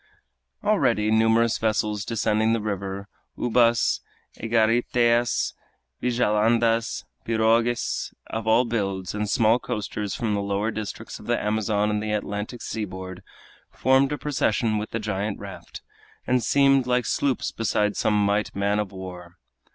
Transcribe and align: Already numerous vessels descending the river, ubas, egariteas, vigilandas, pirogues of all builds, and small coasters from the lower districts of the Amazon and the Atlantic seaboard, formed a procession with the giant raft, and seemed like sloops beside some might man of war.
Already 0.63 1.11
numerous 1.11 1.59
vessels 1.59 2.03
descending 2.03 2.53
the 2.53 2.59
river, 2.59 3.07
ubas, 3.37 3.99
egariteas, 4.39 5.53
vigilandas, 6.01 7.05
pirogues 7.23 8.11
of 8.25 8.47
all 8.47 8.65
builds, 8.65 9.13
and 9.13 9.29
small 9.29 9.59
coasters 9.59 10.15
from 10.15 10.33
the 10.33 10.41
lower 10.41 10.71
districts 10.71 11.19
of 11.19 11.27
the 11.27 11.39
Amazon 11.39 11.91
and 11.91 12.01
the 12.01 12.13
Atlantic 12.13 12.63
seaboard, 12.63 13.21
formed 13.69 14.11
a 14.11 14.17
procession 14.17 14.79
with 14.79 14.89
the 14.89 14.97
giant 14.99 15.37
raft, 15.37 15.83
and 16.25 16.41
seemed 16.41 16.87
like 16.87 17.05
sloops 17.05 17.51
beside 17.51 17.95
some 17.95 18.25
might 18.25 18.55
man 18.55 18.79
of 18.79 18.91
war. 18.91 19.37